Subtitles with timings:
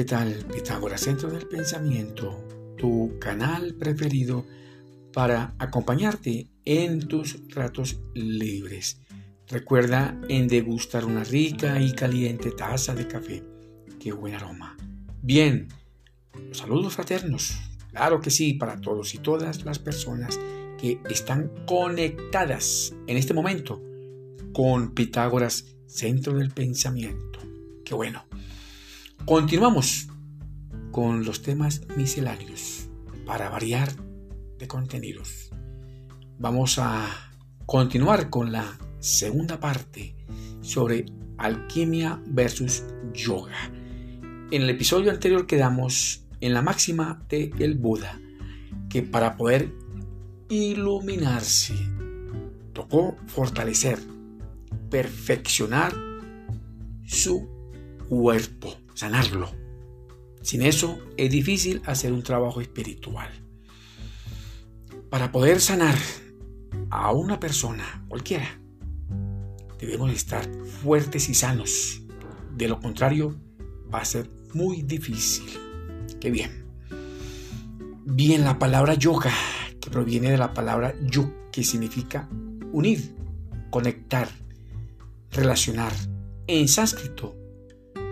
[0.00, 0.46] ¿qué tal?
[0.50, 2.42] Pitágoras, Centro del Pensamiento,
[2.78, 4.46] tu canal preferido
[5.12, 8.98] para acompañarte en tus ratos libres.
[9.46, 13.44] Recuerda en degustar una rica y caliente taza de café.
[13.98, 14.74] ¡Qué buen aroma!
[15.20, 15.68] Bien,
[16.52, 17.58] saludos fraternos.
[17.90, 20.40] Claro que sí, para todos y todas las personas
[20.78, 23.82] que están conectadas en este momento
[24.54, 27.38] con Pitágoras, Centro del Pensamiento.
[27.84, 28.29] ¡Qué bueno!
[29.26, 30.08] Continuamos
[30.90, 32.88] con los temas misceláneos
[33.26, 33.92] para variar
[34.58, 35.50] de contenidos.
[36.38, 37.06] Vamos a
[37.66, 40.16] continuar con la segunda parte
[40.62, 41.06] sobre
[41.38, 43.70] alquimia versus yoga.
[44.50, 48.18] En el episodio anterior quedamos en la máxima de el Buda,
[48.88, 49.72] que para poder
[50.48, 51.74] iluminarse
[52.72, 53.98] tocó fortalecer,
[54.88, 55.94] perfeccionar
[57.06, 57.48] su
[58.08, 59.48] cuerpo, sanarlo.
[60.42, 63.30] Sin eso es difícil hacer un trabajo espiritual.
[65.08, 65.96] Para poder sanar
[66.90, 68.60] a una persona, cualquiera,
[69.78, 70.46] debemos estar
[70.82, 72.02] fuertes y sanos.
[72.54, 73.34] De lo contrario,
[73.92, 75.48] va a ser muy difícil.
[76.20, 76.66] Qué bien.
[78.04, 79.32] Bien, la palabra yoga,
[79.80, 82.28] que proviene de la palabra yuk, que significa
[82.70, 83.16] unir,
[83.70, 84.28] conectar,
[85.30, 85.92] relacionar.
[86.46, 87.39] En sánscrito,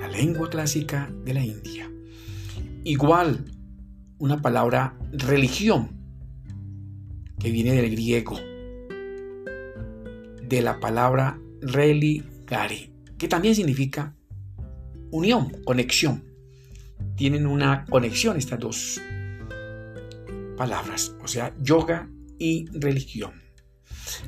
[0.09, 1.91] lengua clásica de la India.
[2.85, 3.45] Igual,
[4.19, 5.91] una palabra religión,
[7.39, 8.39] que viene del griego,
[10.49, 14.15] de la palabra religare, que también significa
[15.11, 16.25] unión, conexión.
[17.17, 19.01] Tienen una conexión estas dos
[20.57, 23.33] palabras, o sea, yoga y religión.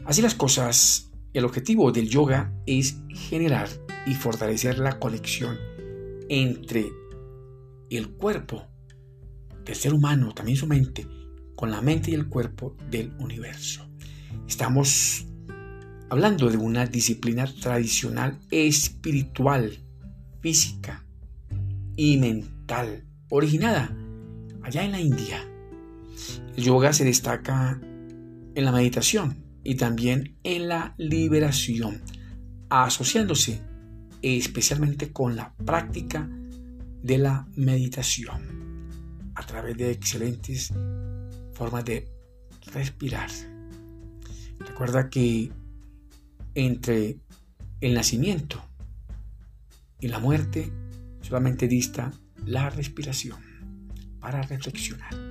[0.04, 3.68] Así las cosas, el objetivo del yoga es generar
[4.06, 5.56] y fortalecer la conexión
[6.28, 6.90] entre
[7.90, 8.66] el cuerpo
[9.64, 11.06] del ser humano, también su mente,
[11.54, 13.88] con la mente y el cuerpo del universo.
[14.48, 15.26] Estamos
[16.08, 19.78] hablando de una disciplina tradicional espiritual,
[20.40, 21.04] física
[21.96, 23.96] y mental, originada
[24.62, 25.46] allá en la India.
[26.56, 32.02] El yoga se destaca en la meditación y también en la liberación,
[32.68, 33.62] asociándose
[34.22, 36.28] especialmente con la práctica
[37.02, 38.90] de la meditación
[39.34, 40.72] a través de excelentes
[41.54, 42.08] formas de
[42.72, 43.30] respirar.
[44.58, 45.50] Recuerda que
[46.54, 47.18] entre
[47.80, 48.62] el nacimiento
[50.00, 50.70] y la muerte
[51.22, 52.12] solamente dista
[52.44, 53.38] la respiración
[54.20, 55.29] para reflexionar.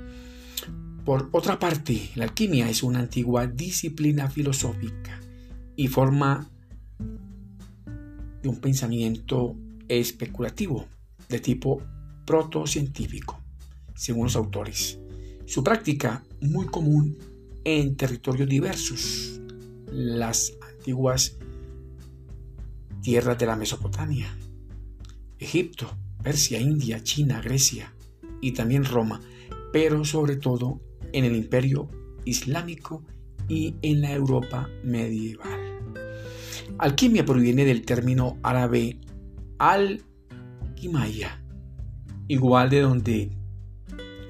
[1.06, 5.20] Por otra parte, la alquimia es una antigua disciplina filosófica
[5.76, 6.50] y forma
[8.42, 9.56] de un pensamiento
[9.88, 10.88] especulativo
[11.28, 11.82] de tipo
[12.26, 13.42] protocientífico,
[13.96, 15.00] según los autores.
[15.46, 17.18] Su práctica muy común
[17.64, 19.42] en territorios diversos,
[19.92, 21.38] las antiguas
[23.02, 24.28] tierras de la Mesopotamia,
[25.38, 27.94] Egipto, Persia, India, China, Grecia
[28.42, 29.22] y también Roma,
[29.72, 30.81] pero sobre todo
[31.14, 31.90] en el imperio
[32.25, 33.03] islámico
[33.47, 35.59] y en la Europa medieval.
[36.78, 39.00] Alquimia proviene del término árabe
[39.58, 41.42] al-kimaya,
[42.28, 43.31] igual de donde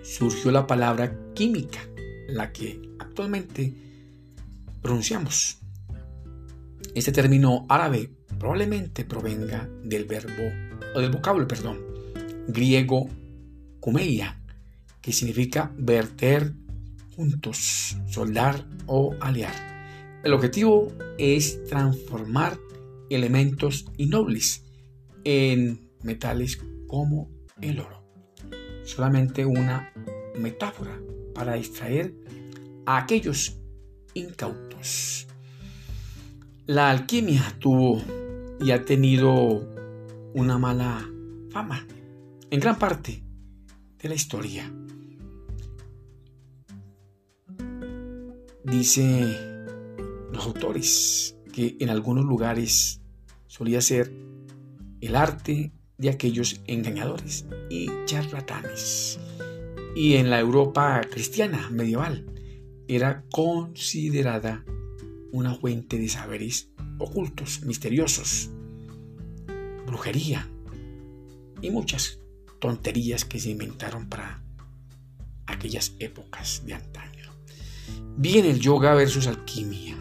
[0.01, 1.79] surgió la palabra química,
[2.28, 3.73] la que actualmente
[4.81, 5.59] pronunciamos.
[6.95, 10.44] Este término árabe probablemente provenga del verbo,
[10.95, 11.79] o del vocablo, perdón,
[12.47, 13.09] griego
[13.79, 14.41] kumeia,
[15.01, 16.53] que significa verter
[17.19, 19.53] juntos, soldar o aliar.
[20.24, 20.88] El objetivo
[21.18, 22.57] es transformar
[23.09, 24.63] elementos innobles
[25.25, 28.06] en metales como el oro.
[28.85, 29.91] Solamente una
[30.40, 30.97] metáfora
[31.35, 32.16] para distraer
[32.85, 33.59] a aquellos
[34.13, 35.27] incautos.
[36.68, 38.01] La alquimia tuvo
[38.62, 39.68] y ha tenido
[40.36, 41.06] una mala
[41.51, 41.86] fama
[42.50, 43.22] en gran parte
[44.01, 44.72] de la historia.
[48.71, 49.36] Dice
[50.31, 53.01] los autores que en algunos lugares
[53.48, 54.13] solía ser
[55.01, 59.19] el arte de aquellos engañadores y charlatanes.
[59.95, 62.27] Y en la Europa cristiana medieval
[62.88, 64.63] era considerada
[65.31, 66.69] una fuente de saberes
[67.00, 68.51] ocultos, misteriosos,
[69.88, 70.48] brujería
[71.62, 72.19] y muchas
[72.60, 74.44] tonterías que se inventaron para
[75.48, 77.08] aquellas épocas de antaño.
[78.18, 79.97] Bien el yoga versus alquimia.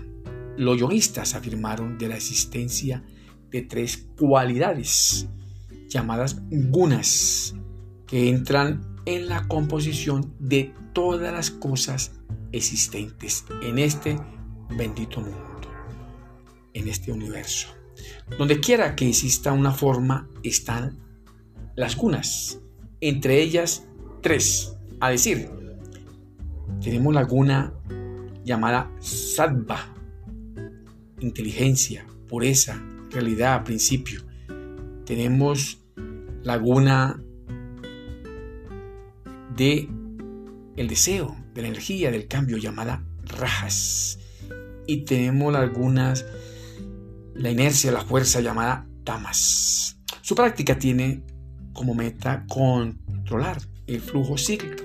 [0.57, 3.05] Los yoguistas afirmaron de la existencia
[3.51, 5.29] de tres cualidades
[5.89, 7.55] llamadas gunas
[8.07, 12.13] que entran en la composición de todas las cosas
[12.53, 14.19] existentes en este
[14.77, 15.71] bendito mundo,
[16.75, 17.69] en este universo.
[18.39, 20.99] Donde quiera que exista una forma están
[21.77, 22.61] las gunas,
[23.01, 23.87] entre ellas
[24.23, 25.51] tres, a decir,
[26.89, 27.75] tenemos la guna
[28.45, 29.95] llamada sattva,
[31.21, 34.23] inteligencia, pureza, realidad, principio.
[35.05, 35.83] Tenemos
[36.43, 37.23] la guna
[39.55, 39.87] de
[40.77, 44.19] el deseo, de la energía, del cambio llamada rajas.
[44.87, 46.25] Y tenemos algunas,
[47.35, 50.01] la inercia, la fuerza llamada tamas.
[50.23, 51.23] Su práctica tiene
[51.75, 54.85] como meta controlar el flujo cíclico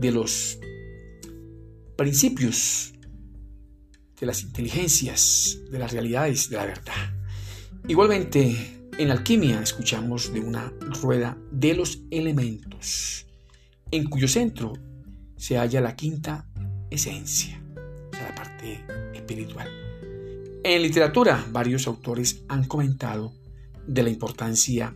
[0.00, 0.58] de los
[1.96, 2.92] principios,
[4.18, 7.14] de las inteligencias, de las realidades, de la verdad.
[7.88, 13.26] Igualmente, en alquimia escuchamos de una rueda de los elementos,
[13.90, 14.72] en cuyo centro
[15.36, 16.48] se halla la quinta
[16.90, 17.60] esencia,
[18.12, 19.68] la parte espiritual.
[20.62, 23.34] En literatura, varios autores han comentado
[23.86, 24.94] de la importancia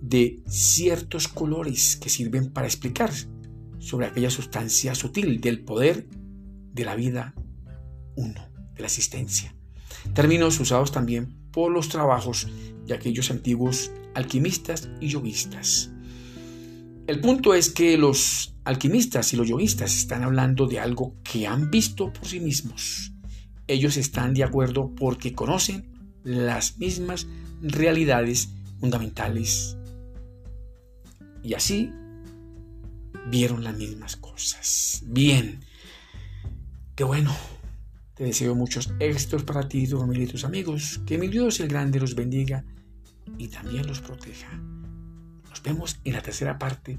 [0.00, 3.10] de ciertos colores que sirven para explicar
[3.84, 6.08] sobre aquella sustancia sutil del poder
[6.72, 7.34] de la vida
[8.16, 9.54] uno, de la existencia.
[10.14, 12.48] Términos usados también por los trabajos
[12.86, 15.90] de aquellos antiguos alquimistas y yoguistas.
[17.06, 21.70] El punto es que los alquimistas y los yoguistas están hablando de algo que han
[21.70, 23.12] visto por sí mismos.
[23.66, 25.92] Ellos están de acuerdo porque conocen
[26.22, 27.26] las mismas
[27.60, 28.48] realidades
[28.80, 29.76] fundamentales.
[31.42, 31.90] Y así
[33.26, 35.02] vieron las mismas cosas.
[35.06, 35.60] Bien,
[36.94, 37.34] qué bueno.
[38.14, 41.00] Te deseo muchos éxitos para ti, tu familia y tus amigos.
[41.04, 42.64] Que mi Dios el Grande los bendiga
[43.38, 44.52] y también los proteja.
[45.48, 46.98] Nos vemos en la tercera parte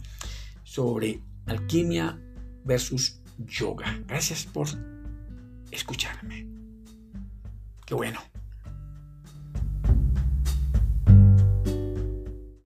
[0.64, 2.20] sobre alquimia
[2.66, 4.02] versus yoga.
[4.08, 4.68] Gracias por
[5.72, 6.48] escucharme.
[7.86, 8.20] Qué bueno.